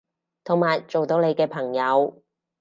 [0.43, 2.23] 同埋做到你嘅朋友